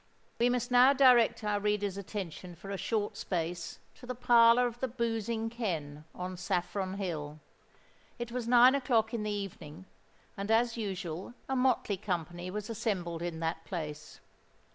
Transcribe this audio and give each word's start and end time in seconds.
We 0.39 0.49
must 0.49 0.71
now 0.71 0.93
direct 0.93 1.43
our 1.43 1.59
readers' 1.59 1.95
attention 1.95 2.55
for 2.55 2.71
a 2.71 2.75
short 2.77 3.15
space 3.17 3.77
to 3.99 4.07
the 4.07 4.15
parlour 4.15 4.65
of 4.65 4.79
the 4.79 4.87
Boozing 4.87 5.47
Ken 5.51 6.05
on 6.15 6.37
Saffron 6.37 6.95
Hill. 6.95 7.39
It 8.17 8.31
was 8.31 8.47
nine 8.47 8.73
o'clock 8.73 9.13
in 9.13 9.21
the 9.21 9.29
evening; 9.29 9.85
and, 10.35 10.49
as 10.49 10.75
usual, 10.75 11.35
a 11.47 11.55
motley 11.55 11.97
company 11.97 12.49
was 12.49 12.67
assembled 12.67 13.21
in 13.21 13.41
that 13.41 13.63
place. 13.63 14.19